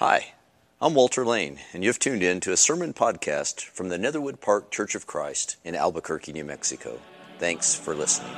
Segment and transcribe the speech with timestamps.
[0.00, 0.32] Hi,
[0.80, 4.70] I'm Walter Lane, and you've tuned in to a sermon podcast from the Netherwood Park
[4.70, 6.98] Church of Christ in Albuquerque, New Mexico.
[7.38, 8.32] Thanks for listening.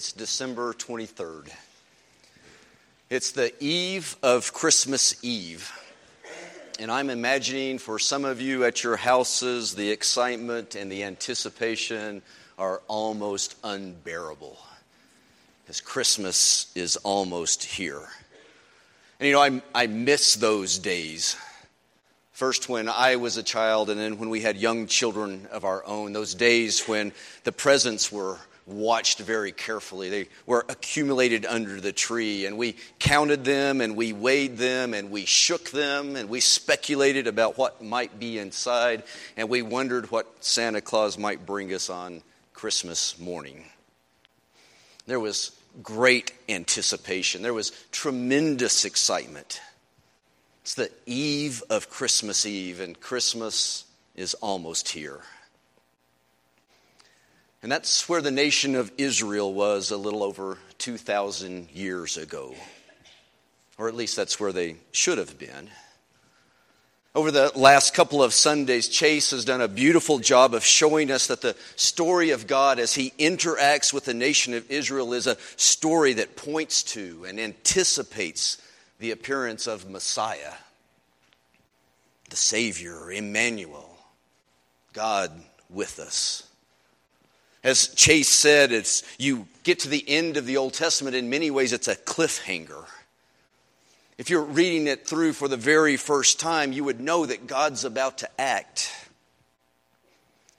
[0.00, 1.50] It's December 23rd.
[3.10, 5.70] It's the eve of Christmas Eve.
[6.78, 12.22] And I'm imagining for some of you at your houses, the excitement and the anticipation
[12.56, 14.56] are almost unbearable
[15.62, 18.08] because Christmas is almost here.
[19.18, 21.36] And you know, I, I miss those days.
[22.32, 25.84] First, when I was a child, and then when we had young children of our
[25.84, 27.12] own, those days when
[27.44, 28.38] the presents were
[28.70, 30.08] watched very carefully.
[30.10, 35.10] They were accumulated under the tree, and we counted them, and we weighed them, and
[35.10, 39.02] we shook them, and we speculated about what might be inside,
[39.36, 43.64] and we wondered what Santa Claus might bring us on Christmas morning.
[45.06, 49.60] There was great anticipation, there was tremendous excitement.
[50.62, 53.84] It's the eve of Christmas Eve, and Christmas
[54.14, 55.20] is almost here.
[57.62, 62.54] And that's where the nation of Israel was a little over 2,000 years ago.
[63.76, 65.68] Or at least that's where they should have been.
[67.14, 71.26] Over the last couple of Sundays, Chase has done a beautiful job of showing us
[71.26, 75.36] that the story of God as he interacts with the nation of Israel is a
[75.56, 78.58] story that points to and anticipates
[79.00, 80.52] the appearance of Messiah,
[82.28, 83.98] the Savior, Emmanuel,
[84.92, 85.32] God
[85.68, 86.49] with us.
[87.62, 91.50] As Chase said, it's, you get to the end of the Old Testament, in many
[91.50, 92.86] ways, it's a cliffhanger.
[94.16, 97.84] If you're reading it through for the very first time, you would know that God's
[97.84, 98.90] about to act.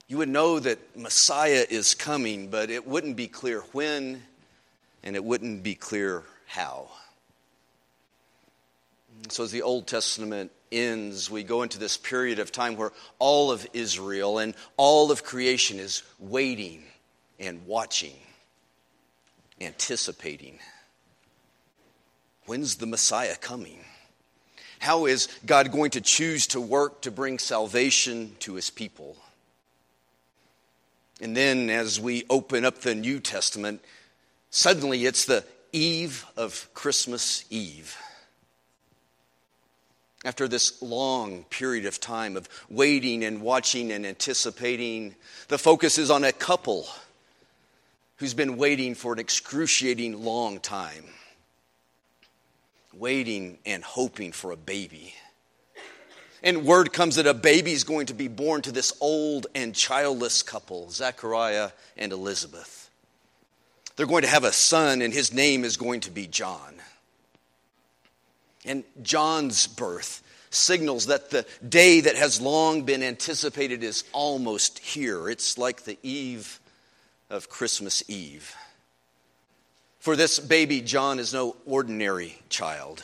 [0.07, 4.21] You would know that Messiah is coming, but it wouldn't be clear when
[5.03, 6.87] and it wouldn't be clear how.
[9.29, 13.51] So, as the Old Testament ends, we go into this period of time where all
[13.51, 16.83] of Israel and all of creation is waiting
[17.41, 18.15] and watching,
[19.59, 20.59] anticipating.
[22.45, 23.79] When's the Messiah coming?
[24.79, 29.17] How is God going to choose to work to bring salvation to his people?
[31.19, 33.83] And then, as we open up the New Testament,
[34.49, 37.95] suddenly it's the eve of Christmas Eve.
[40.23, 45.15] After this long period of time of waiting and watching and anticipating,
[45.47, 46.87] the focus is on a couple
[48.21, 51.05] who's been waiting for an excruciating long time,
[52.93, 55.15] waiting and hoping for a baby.
[56.43, 59.73] And word comes that a baby is going to be born to this old and
[59.73, 62.91] childless couple, Zechariah and Elizabeth.
[63.95, 66.75] They're going to have a son, and his name is going to be John.
[68.65, 70.21] And John's birth
[70.51, 75.27] signals that the day that has long been anticipated is almost here.
[75.27, 76.59] It's like the eve
[77.31, 78.55] of Christmas Eve.
[79.99, 83.03] For this baby John is no ordinary child.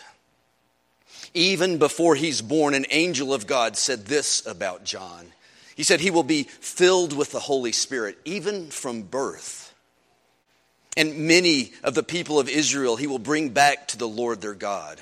[1.34, 5.28] Even before he's born, an angel of God said this about John.
[5.76, 9.74] He said, He will be filled with the Holy Spirit, even from birth.
[10.96, 14.56] And many of the people of Israel he will bring back to the Lord their
[14.56, 15.02] God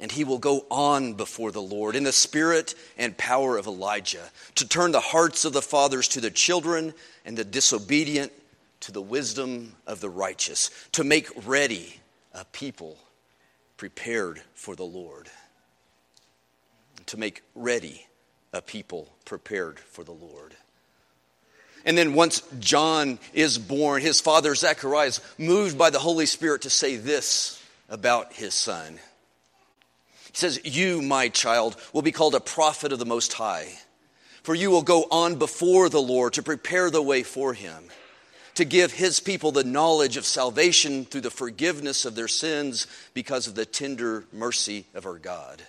[0.00, 4.30] and he will go on before the Lord in the spirit and power of Elijah
[4.56, 6.92] to turn the hearts of the fathers to the children
[7.24, 8.32] and the disobedient
[8.80, 12.00] to the wisdom of the righteous, to make ready
[12.32, 12.98] a people
[13.76, 15.28] prepared for the Lord.
[17.06, 18.06] To make ready
[18.52, 20.54] a people prepared for the Lord.
[21.84, 26.62] And then once John is born, his father Zechariah is moved by the Holy Spirit
[26.62, 28.98] to say this about his son.
[30.36, 33.68] Says, You, my child, will be called a prophet of the Most High,
[34.42, 37.84] for you will go on before the Lord to prepare the way for him,
[38.56, 43.46] to give his people the knowledge of salvation through the forgiveness of their sins because
[43.46, 45.62] of the tender mercy of our God.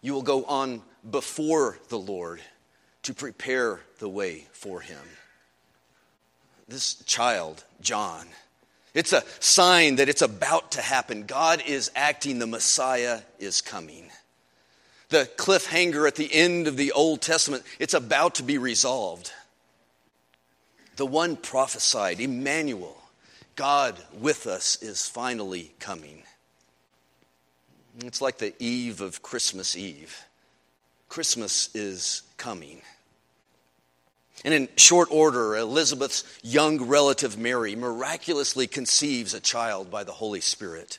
[0.00, 0.80] You will go on
[1.10, 2.40] before the Lord
[3.02, 5.04] to prepare the way for him.
[6.66, 8.28] This child, John,
[8.98, 11.22] it's a sign that it's about to happen.
[11.22, 14.10] God is acting, the Messiah is coming.
[15.10, 19.30] The cliffhanger at the end of the Old Testament, it's about to be resolved.
[20.96, 23.00] The one prophesied, Emmanuel,
[23.54, 26.24] God with us, is finally coming.
[28.00, 30.24] It's like the eve of Christmas Eve.
[31.08, 32.82] Christmas is coming.
[34.44, 40.40] And in short order, Elizabeth's young relative Mary miraculously conceives a child by the Holy
[40.40, 40.98] Spirit.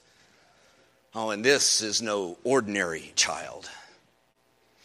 [1.16, 3.70] Oh, and this is no ordinary child.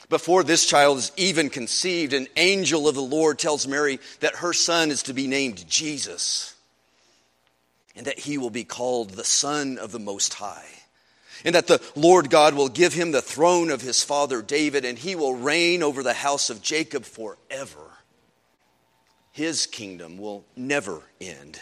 [0.09, 4.53] Before this child is even conceived, an angel of the Lord tells Mary that her
[4.53, 6.55] son is to be named Jesus
[7.97, 10.67] and that he will be called the Son of the Most High.
[11.45, 14.99] And that the Lord God will give him the throne of his father David, and
[14.99, 17.94] he will reign over the house of Jacob forever
[19.35, 21.59] his kingdom will never end.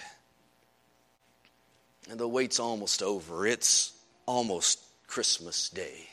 [2.10, 3.46] And the wait's almost over.
[3.46, 3.94] It's
[4.26, 6.06] almost Christmas Day.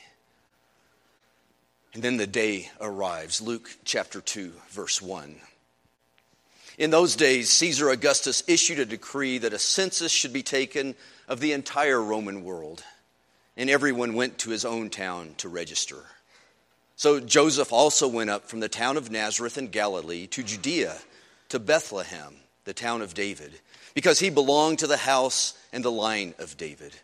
[1.92, 3.42] And then the day arrives.
[3.42, 5.36] Luke chapter 2, verse 1.
[6.78, 10.94] In those days, Caesar Augustus issued a decree that a census should be taken
[11.28, 12.82] of the entire Roman world,
[13.58, 16.04] and everyone went to his own town to register.
[16.96, 20.96] So Joseph also went up from the town of Nazareth in Galilee to Judea
[21.50, 23.52] to Bethlehem, the town of David,
[23.94, 26.94] because he belonged to the house and the line of David.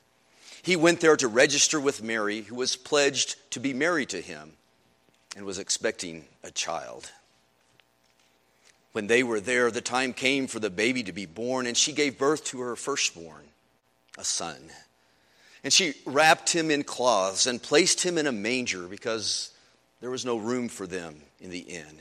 [0.62, 4.52] He went there to register with Mary, who was pledged to be married to him
[5.36, 7.10] and was expecting a child.
[8.92, 11.92] When they were there, the time came for the baby to be born, and she
[11.92, 13.44] gave birth to her firstborn,
[14.16, 14.70] a son.
[15.62, 19.52] And she wrapped him in cloths and placed him in a manger because
[20.00, 22.00] there was no room for them in the inn.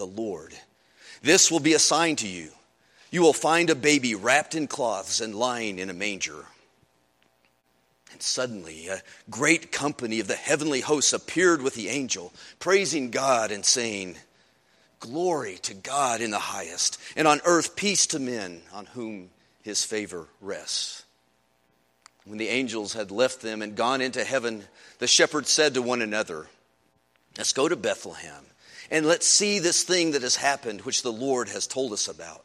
[0.00, 0.54] the Lord.
[1.22, 2.50] This will be a sign to you.
[3.10, 6.46] You will find a baby wrapped in cloths and lying in a manger.
[8.10, 13.52] And suddenly, a great company of the heavenly hosts appeared with the angel, praising God
[13.52, 14.16] and saying,
[15.00, 19.28] Glory to God in the highest, and on earth peace to men on whom
[19.62, 21.04] his favor rests.
[22.24, 24.64] When the angels had left them and gone into heaven,
[24.98, 26.46] the shepherds said to one another,
[27.36, 28.46] Let's go to Bethlehem
[28.90, 32.44] and let's see this thing that has happened, which the Lord has told us about.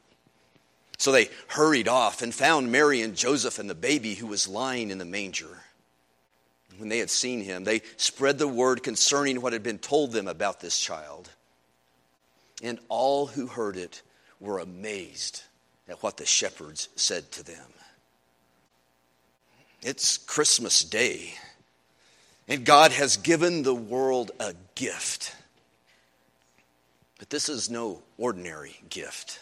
[0.98, 4.92] So they hurried off and found Mary and Joseph and the baby who was lying
[4.92, 5.60] in the manger.
[6.78, 10.28] When they had seen him, they spread the word concerning what had been told them
[10.28, 11.30] about this child.
[12.64, 14.02] And all who heard it
[14.40, 15.44] were amazed
[15.88, 17.68] at what the shepherds said to them.
[19.82, 21.34] It's Christmas Day,
[22.48, 25.36] and God has given the world a gift.
[27.30, 29.40] This is no ordinary gift.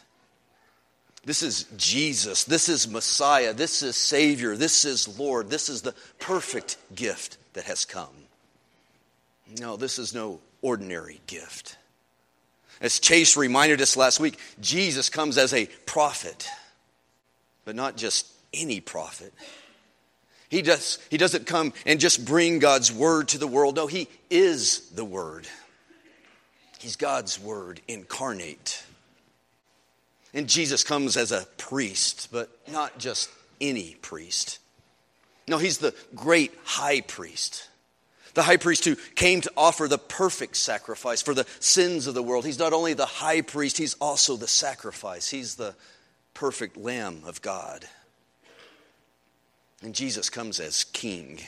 [1.26, 2.44] This is Jesus.
[2.44, 3.54] This is Messiah.
[3.54, 4.58] This is Savior.
[4.58, 5.50] This is Lord.
[5.50, 8.14] This is the perfect gift that has come.
[9.60, 11.78] No, this is no ordinary gift.
[12.82, 16.48] As Chase reminded us last week, Jesus comes as a prophet,
[17.64, 19.34] but not just any prophet.
[20.50, 23.76] He, does, he doesn't come and just bring God's word to the world.
[23.76, 25.48] No, he is the word.
[26.84, 28.84] He's God's Word incarnate.
[30.34, 33.30] And Jesus comes as a priest, but not just
[33.62, 34.60] any priest.
[35.48, 37.70] No, he's the great high priest.
[38.34, 42.24] The high priest who came to offer the perfect sacrifice for the sins of the
[42.24, 42.46] world.
[42.46, 45.30] He's not only the high priest, he's also the sacrifice.
[45.30, 45.76] He's the
[46.34, 47.86] perfect Lamb of God.
[49.82, 51.40] And Jesus comes as king.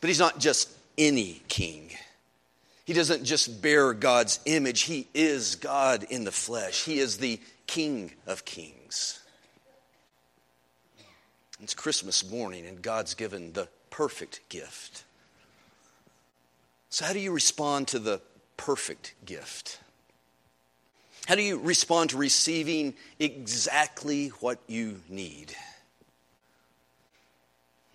[0.00, 1.90] But he's not just any king.
[2.84, 6.84] He doesn't just bear God's image, He is God in the flesh.
[6.84, 9.20] He is the King of Kings.
[11.62, 15.04] It's Christmas morning, and God's given the perfect gift.
[16.90, 18.20] So, how do you respond to the
[18.56, 19.80] perfect gift?
[21.26, 25.54] How do you respond to receiving exactly what you need?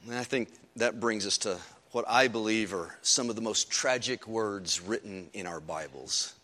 [0.07, 1.59] And I think that brings us to
[1.91, 6.35] what I believe are some of the most tragic words written in our Bibles.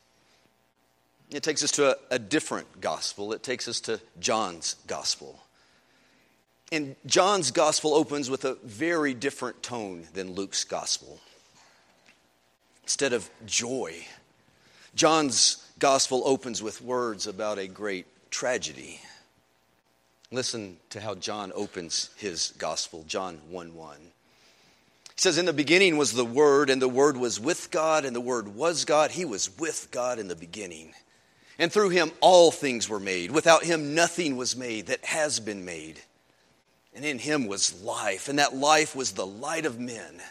[1.29, 3.33] It takes us to a, a, different gospel.
[3.33, 5.39] It takes us to John's gospel.
[6.71, 11.19] And John's gospel opens with a very different tone than Luke's gospel.
[12.83, 14.05] Instead of joy,
[14.95, 18.99] John's gospel opens with words about a great tragedy.
[20.31, 23.97] Listen to how John opens his gospel, John 1 1.
[25.15, 28.15] He says, In the beginning was the Word, and the Word was with God, and
[28.15, 29.11] the Word was God.
[29.11, 30.93] He was with God in the beginning.
[31.57, 33.31] And through him all things were made.
[33.31, 36.01] Without him nothing was made that has been made.
[36.93, 40.21] And in him was life, and that life was the light of men.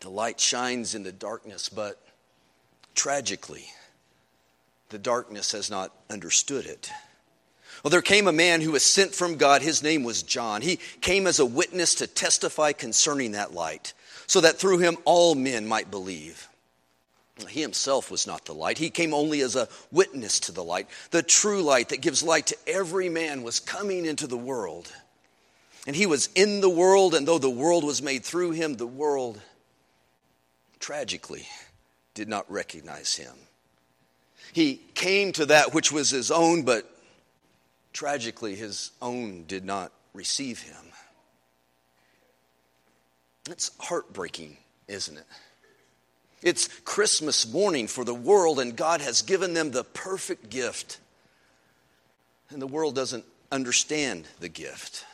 [0.00, 2.00] The light shines in the darkness, but
[2.94, 3.66] tragically,
[4.88, 6.90] the darkness has not understood it.
[7.82, 9.62] Well, there came a man who was sent from God.
[9.62, 10.60] His name was John.
[10.60, 13.94] He came as a witness to testify concerning that light,
[14.26, 16.46] so that through him all men might believe.
[17.48, 18.76] He himself was not the light.
[18.76, 20.88] He came only as a witness to the light.
[21.10, 24.92] The true light that gives light to every man was coming into the world.
[25.86, 28.86] And he was in the world, and though the world was made through him, the
[28.86, 29.40] world
[30.78, 31.46] tragically
[32.12, 33.34] did not recognize him.
[34.52, 36.90] He came to that which was his own, but
[37.92, 40.76] tragically, his own did not receive him.
[43.48, 44.56] It's heartbreaking,
[44.88, 45.24] isn't it?
[46.42, 50.98] It's Christmas morning for the world, and God has given them the perfect gift.
[52.50, 55.04] And the world doesn't understand the gift.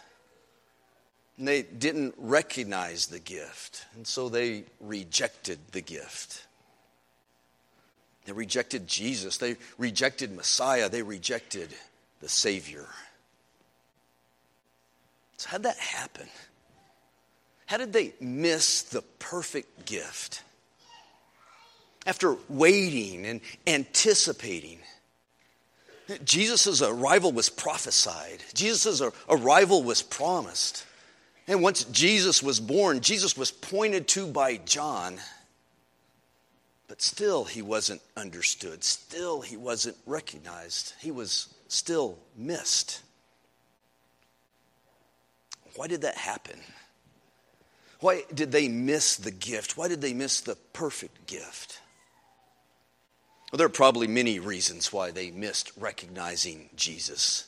[1.39, 6.47] And they didn't recognize the gift, and so they rejected the gift.
[8.25, 11.75] They rejected Jesus, they rejected Messiah, they rejected
[12.21, 12.87] the Savior.
[15.37, 16.29] So, how'd that happen?
[17.67, 20.43] How did they miss the perfect gift?
[22.07, 24.79] after waiting and anticipating.
[26.25, 30.87] Jesus' arrival was prophesied, Jesus' arrival was promised.
[31.49, 35.19] And once Jesus was born, Jesus was pointed to by John.
[36.89, 38.83] But still, he wasn't understood.
[38.83, 40.95] Still, he wasn't recognized.
[41.01, 43.03] He was still missed.
[45.75, 46.59] Why did that happen?
[48.01, 49.77] Why did they miss the gift?
[49.77, 51.81] Why did they miss the perfect gift?
[53.51, 57.47] Well, there are probably many reasons why they missed recognizing Jesus.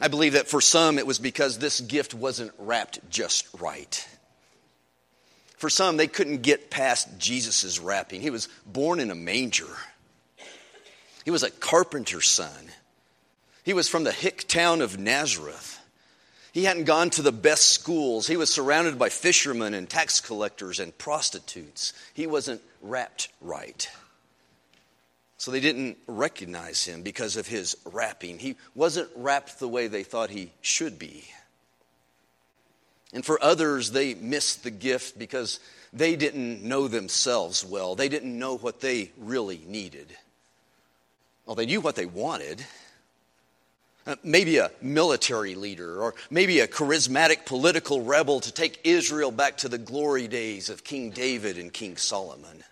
[0.00, 4.08] I believe that for some it was because this gift wasn't wrapped just right.
[5.56, 8.20] For some, they couldn't get past Jesus' wrapping.
[8.20, 9.76] He was born in a manger,
[11.24, 12.70] he was a carpenter's son.
[13.68, 15.78] He was from the hick town of Nazareth.
[16.52, 18.26] He hadn't gone to the best schools.
[18.26, 21.92] He was surrounded by fishermen and tax collectors and prostitutes.
[22.14, 23.86] He wasn't wrapped right.
[25.36, 28.38] So they didn't recognize him because of his wrapping.
[28.38, 31.24] He wasn't wrapped the way they thought he should be.
[33.12, 35.60] And for others, they missed the gift because
[35.92, 37.96] they didn't know themselves well.
[37.96, 40.16] They didn't know what they really needed.
[41.44, 42.64] Well, they knew what they wanted.
[44.08, 49.58] Uh, maybe a military leader, or maybe a charismatic political rebel to take Israel back
[49.58, 52.64] to the glory days of King David and King Solomon.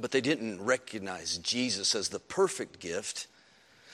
[0.00, 3.26] But they didn't recognize Jesus as the perfect gift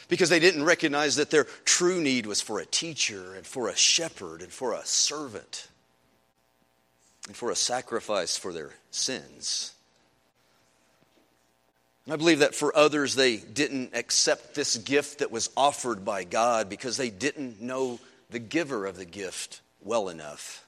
[0.07, 3.77] because they didn't recognize that their true need was for a teacher and for a
[3.77, 5.67] shepherd and for a servant
[7.27, 9.75] and for a sacrifice for their sins.
[12.11, 16.69] I believe that for others, they didn't accept this gift that was offered by God
[16.69, 20.67] because they didn't know the giver of the gift well enough.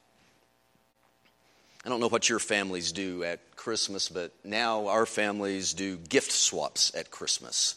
[1.84, 6.32] I don't know what your families do at Christmas, but now our families do gift
[6.32, 7.74] swaps at Christmas.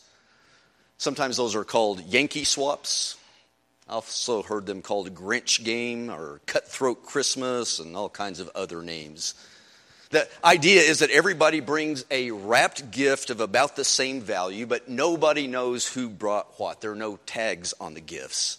[0.97, 3.17] Sometimes those are called Yankee swaps.
[3.89, 8.81] I also heard them called Grinch game or Cutthroat Christmas and all kinds of other
[8.81, 9.33] names.
[10.09, 14.87] The idea is that everybody brings a wrapped gift of about the same value, but
[14.87, 16.79] nobody knows who brought what.
[16.79, 18.57] There are no tags on the gifts.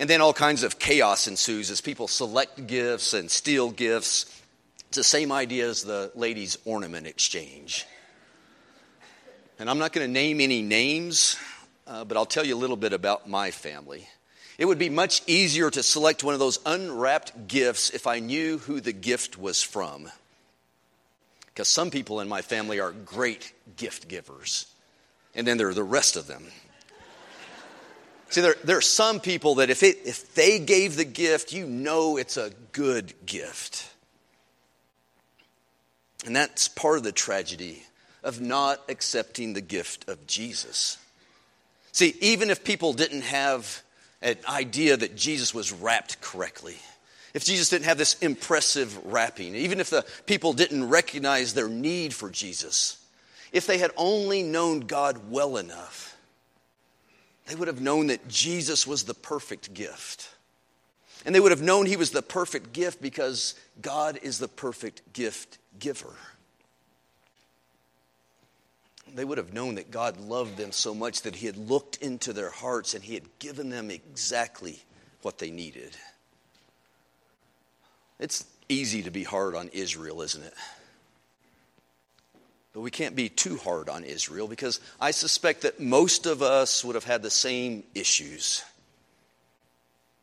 [0.00, 4.26] And then all kinds of chaos ensues as people select gifts and steal gifts.
[4.88, 7.86] It's the same idea as the ladies' ornament exchange.
[9.58, 11.36] And I'm not going to name any names,
[11.86, 14.08] uh, but I'll tell you a little bit about my family.
[14.58, 18.58] It would be much easier to select one of those unwrapped gifts if I knew
[18.58, 20.10] who the gift was from.
[21.54, 24.66] Because some people in my family are great gift givers,
[25.36, 26.44] and then there are the rest of them.
[28.30, 31.66] See, there, there are some people that if, it, if they gave the gift, you
[31.66, 33.88] know it's a good gift.
[36.26, 37.84] And that's part of the tragedy
[38.24, 40.98] of not accepting the gift of Jesus.
[41.92, 43.84] See, even if people didn't have
[44.20, 46.78] an idea that Jesus was wrapped correctly,
[47.34, 52.14] if Jesus didn't have this impressive wrapping, even if the people didn't recognize their need
[52.14, 53.04] for Jesus,
[53.52, 56.16] if they had only known God well enough,
[57.46, 60.30] they would have known that Jesus was the perfect gift.
[61.26, 65.12] And they would have known he was the perfect gift because God is the perfect
[65.12, 66.14] gift giver.
[69.14, 72.32] They would have known that God loved them so much that he had looked into
[72.32, 74.82] their hearts and he had given them exactly
[75.22, 75.96] what they needed.
[78.18, 80.54] It's easy to be hard on Israel, isn't it?
[82.72, 86.84] But we can't be too hard on Israel because I suspect that most of us
[86.84, 88.64] would have had the same issues.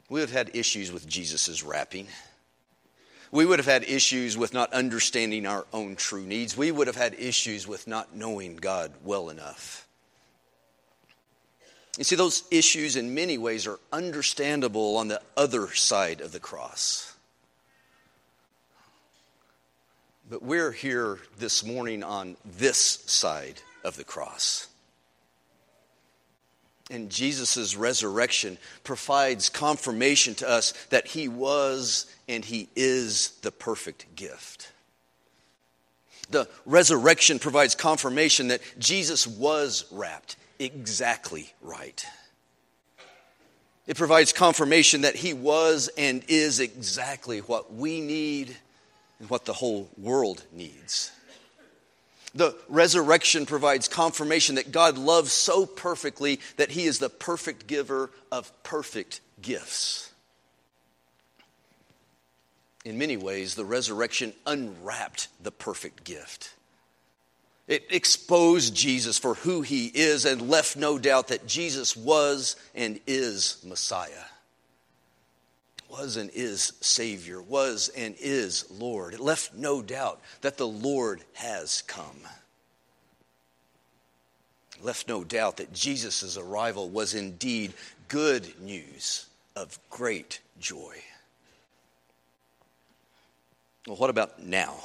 [0.09, 2.07] We would have had issues with Jesus' wrapping.
[3.31, 6.57] We would have had issues with not understanding our own true needs.
[6.57, 9.87] We would have had issues with not knowing God well enough.
[11.97, 16.39] You see, those issues in many ways are understandable on the other side of the
[16.41, 17.10] cross.
[20.31, 24.69] But we're here this morning on this side of the cross.
[26.89, 34.15] And Jesus' resurrection provides confirmation to us that he was and he is the perfect
[34.15, 34.71] gift.
[36.29, 42.05] The resurrection provides confirmation that Jesus was wrapped exactly right.
[43.85, 48.55] It provides confirmation that he was and is exactly what we need
[49.21, 51.11] and what the whole world needs.
[52.33, 58.09] The resurrection provides confirmation that God loves so perfectly that He is the perfect giver
[58.31, 60.11] of perfect gifts.
[62.83, 66.55] In many ways, the resurrection unwrapped the perfect gift.
[67.67, 72.99] It exposed Jesus for who He is and left no doubt that Jesus was and
[73.05, 74.30] is Messiah
[75.91, 79.13] was and is Savior, was and is Lord.
[79.13, 82.17] It left no doubt that the Lord has come.
[84.77, 87.73] It left no doubt that Jesus' arrival was indeed
[88.07, 90.95] good news of great joy.
[93.85, 94.77] Well, what about now?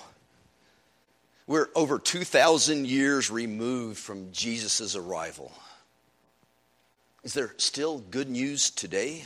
[1.46, 5.52] We're over 2,000 years removed from Jesus' arrival.
[7.22, 9.24] Is there still good news today?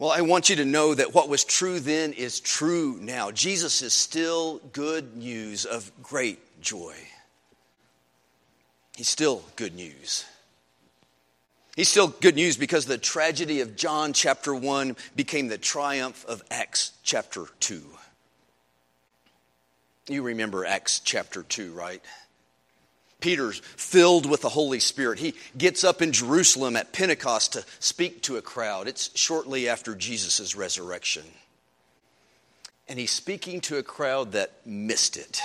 [0.00, 3.30] Well, I want you to know that what was true then is true now.
[3.30, 6.94] Jesus is still good news of great joy.
[8.96, 10.24] He's still good news.
[11.76, 16.42] He's still good news because the tragedy of John chapter 1 became the triumph of
[16.50, 17.82] Acts chapter 2.
[20.08, 22.00] You remember Acts chapter 2, right?
[23.20, 25.18] Peter's filled with the Holy Spirit.
[25.18, 28.88] He gets up in Jerusalem at Pentecost to speak to a crowd.
[28.88, 31.24] It's shortly after Jesus' resurrection.
[32.88, 35.40] And he's speaking to a crowd that missed it.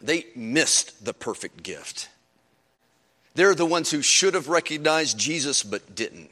[0.00, 2.08] They missed the perfect gift.
[3.34, 6.30] They're the ones who should have recognized Jesus but didn't.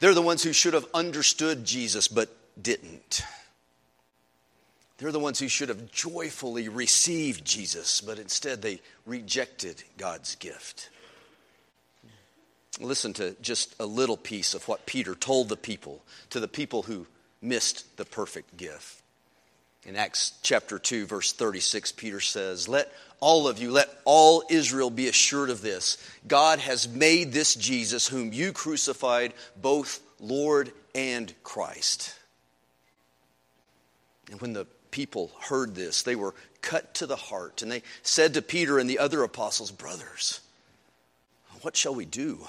[0.00, 2.28] They're the ones who should have understood Jesus but
[2.60, 3.22] didn't.
[5.02, 10.90] They're the ones who should have joyfully received Jesus, but instead they rejected God's gift.
[12.78, 16.82] Listen to just a little piece of what Peter told the people, to the people
[16.82, 17.08] who
[17.40, 19.02] missed the perfect gift.
[19.84, 24.88] In Acts chapter 2, verse 36, Peter says, Let all of you, let all Israel
[24.88, 25.98] be assured of this.
[26.28, 32.14] God has made this Jesus, whom you crucified, both Lord and Christ.
[34.30, 37.62] And when the people heard this, they were cut to the heart.
[37.62, 40.40] And they said to Peter and the other apostles, Brothers,
[41.62, 42.46] what shall we do?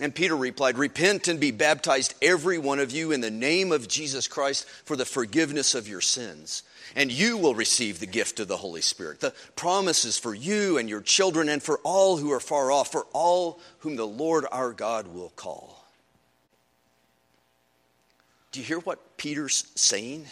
[0.00, 3.86] And Peter replied, Repent and be baptized, every one of you, in the name of
[3.86, 6.62] Jesus Christ for the forgiveness of your sins.
[6.96, 9.20] And you will receive the gift of the Holy Spirit.
[9.20, 13.06] The promises for you and your children and for all who are far off, for
[13.12, 15.84] all whom the Lord our God will call.
[18.52, 20.26] Do you hear what Peter's saying?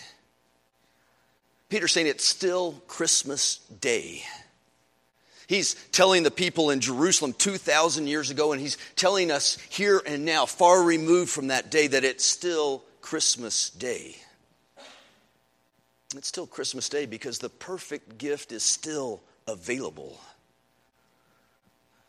[1.68, 4.22] Peter's saying it's still Christmas Day.
[5.46, 10.24] He's telling the people in Jerusalem 2,000 years ago, and he's telling us here and
[10.24, 14.16] now, far removed from that day, that it's still Christmas Day.
[16.14, 20.20] It's still Christmas Day because the perfect gift is still available.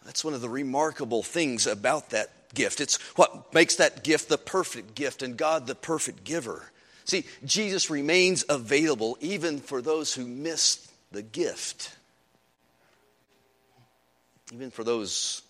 [0.06, 2.82] That's one of the remarkable things about that gift.
[2.82, 6.72] It's what makes that gift the perfect gift and God the perfect giver.
[7.10, 11.96] See, Jesus remains available even for those who miss the gift
[14.54, 15.42] even for those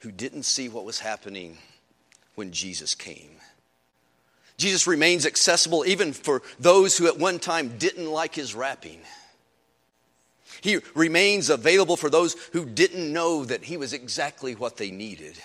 [0.00, 1.58] who didn't see what was happening
[2.34, 3.30] when Jesus came.
[4.56, 9.00] Jesus remains accessible even for those who at one time didn't like his wrapping.
[10.60, 15.38] He remains available for those who didn't know that he was exactly what they needed.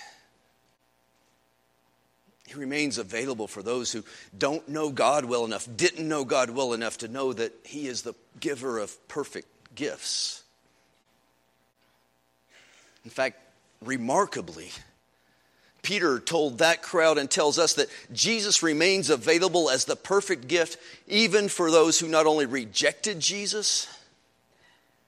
[2.54, 4.04] He remains available for those who
[4.38, 8.04] don't know God well enough, didn't know God well enough to know that he is
[8.04, 10.44] the giver of perfect gifts.
[13.04, 13.40] In fact,
[13.82, 14.70] remarkably,
[15.82, 20.78] Peter told that crowd and tells us that Jesus remains available as the perfect gift
[21.08, 23.88] even for those who not only rejected Jesus,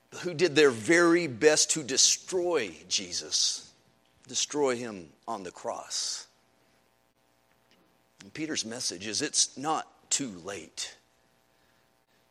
[0.10, 3.69] but who did their very best to destroy Jesus,
[4.27, 6.25] destroy him on the cross.
[8.26, 10.96] And Peter's message is it's not too late.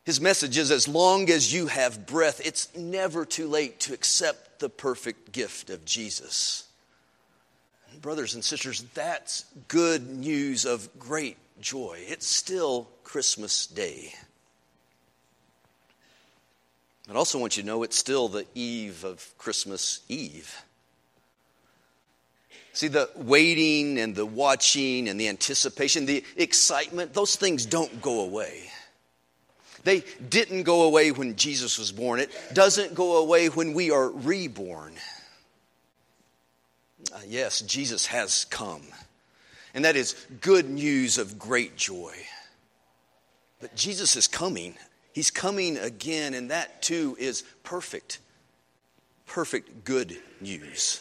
[0.03, 4.59] His message is as long as you have breath, it's never too late to accept
[4.59, 6.67] the perfect gift of Jesus.
[8.01, 11.99] Brothers and sisters, that's good news of great joy.
[12.01, 14.13] It's still Christmas Day.
[17.09, 20.61] I also want you to know it's still the eve of Christmas Eve.
[22.75, 28.19] See, the waiting and the watching and the anticipation, the excitement, those things don't go
[28.19, 28.69] away.
[29.85, 32.19] They didn't go away when Jesus was born.
[32.19, 34.95] It doesn't go away when we are reborn.
[37.13, 38.81] Uh, yes, Jesus has come.
[39.73, 42.13] And that is good news of great joy.
[43.61, 44.75] But Jesus is coming.
[45.13, 48.19] He's coming again, and that too is perfect,
[49.27, 50.99] perfect good news.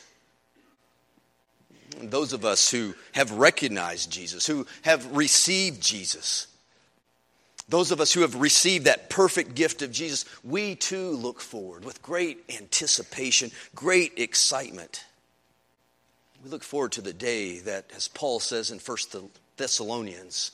[2.02, 6.46] Those of us who have recognized Jesus, who have received Jesus,
[7.68, 11.84] those of us who have received that perfect gift of Jesus, we too look forward
[11.84, 15.04] with great anticipation, great excitement.
[16.42, 20.52] We look forward to the day that, as Paul says in 1 Thessalonians,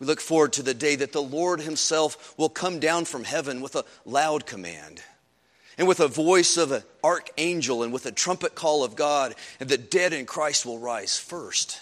[0.00, 3.60] we look forward to the day that the Lord Himself will come down from heaven
[3.60, 5.02] with a loud command
[5.78, 9.68] and with a voice of an archangel and with a trumpet call of God, and
[9.68, 11.80] the dead in Christ will rise first.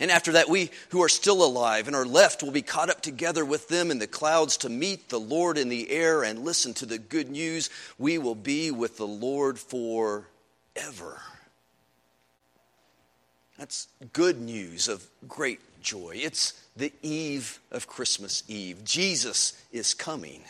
[0.00, 3.00] And after that, we who are still alive and are left will be caught up
[3.00, 6.74] together with them in the clouds to meet the Lord in the air and listen
[6.74, 7.70] to the good news.
[7.98, 10.26] We will be with the Lord forever.
[13.56, 16.14] That's good news of great joy.
[16.16, 18.82] It's the eve of Christmas Eve.
[18.82, 20.42] Jesus is coming.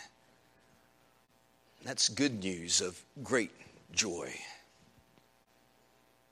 [1.84, 3.50] That's good news of great
[3.92, 4.32] joy.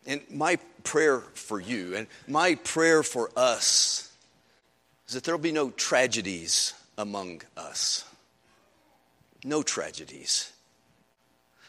[0.06, 4.10] And my prayer for you and my prayer for us
[5.06, 8.04] is that there will be no tragedies among us.
[9.44, 10.50] No tragedies.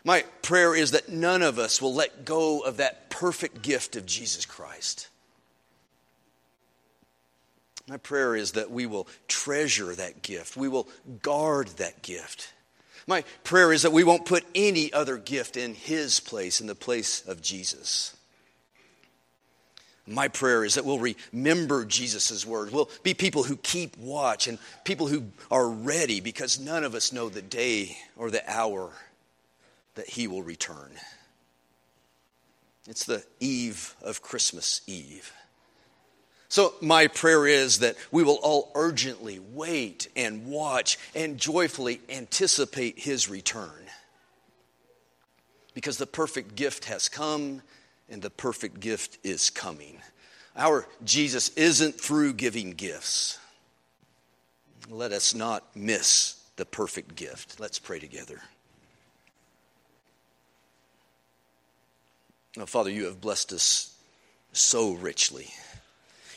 [0.06, 4.06] My prayer is that none of us will let go of that perfect gift of
[4.06, 5.10] Jesus Christ.
[7.88, 10.56] My prayer is that we will treasure that gift.
[10.56, 10.88] We will
[11.22, 12.54] guard that gift.
[13.08, 16.76] My prayer is that we won't put any other gift in His place, in the
[16.76, 18.16] place of Jesus.
[20.06, 22.72] My prayer is that we'll remember Jesus' word.
[22.72, 27.14] We'll be people who keep watch and people who are ready because none of us
[27.14, 28.92] know the day or the hour
[29.96, 30.92] that he will return.
[32.88, 35.32] It's the eve of Christmas Eve.
[36.54, 43.00] So, my prayer is that we will all urgently wait and watch and joyfully anticipate
[43.00, 43.72] his return.
[45.74, 47.64] Because the perfect gift has come
[48.08, 49.98] and the perfect gift is coming.
[50.56, 53.40] Our Jesus isn't through giving gifts.
[54.92, 57.60] Let us not miss the perfect gift.
[57.60, 58.40] Let's pray together.
[62.56, 63.96] Now, Father, you have blessed us
[64.52, 65.50] so richly.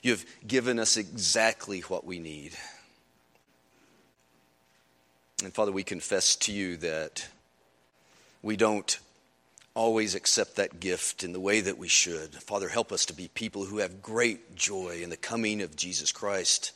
[0.07, 2.53] You have given us exactly what we need.
[5.43, 7.27] And Father, we confess to you that
[8.41, 9.01] we don't
[9.75, 12.37] always accept that gift in the way that we should.
[12.37, 16.13] Father, help us to be people who have great joy in the coming of Jesus
[16.13, 16.71] Christ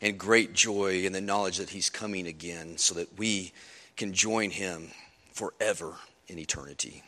[0.00, 3.52] and great joy in the knowledge that He's coming again so that we
[3.96, 4.92] can join Him
[5.32, 5.94] forever
[6.28, 7.02] in eternity.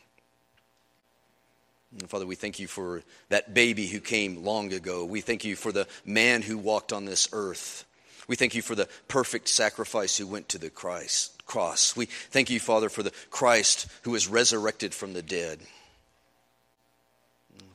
[2.07, 5.05] Father, we thank you for that baby who came long ago.
[5.05, 7.85] We thank you for the man who walked on this earth.
[8.29, 11.97] We thank you for the perfect sacrifice who went to the Christ, cross.
[11.97, 15.59] We thank you, Father, for the Christ who was resurrected from the dead.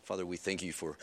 [0.04, 0.97] Father, we thank you for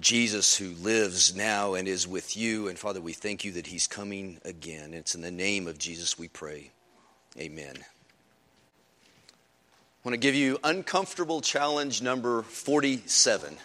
[0.00, 2.66] Jesus who lives now and is with you.
[2.66, 4.92] And Father, we thank you that he's coming again.
[4.92, 6.72] It's in the name of Jesus we pray.
[7.38, 7.76] Amen.
[10.06, 13.56] I want to give you uncomfortable challenge number 47.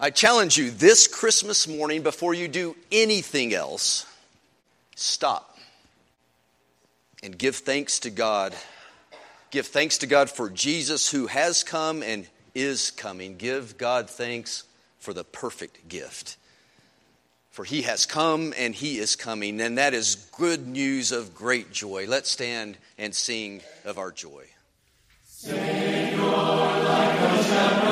[0.00, 4.06] I challenge you this Christmas morning before you do anything else
[4.96, 5.56] stop
[7.22, 8.56] and give thanks to God.
[9.52, 13.36] Give thanks to God for Jesus who has come and is coming.
[13.36, 14.64] Give God thanks
[14.98, 16.38] for the perfect gift.
[17.52, 21.70] For he has come and he is coming, and that is good news of great
[21.70, 22.06] joy.
[22.08, 24.48] Let's stand and sing of our joy.
[25.42, 27.89] Savior, like a shepherd.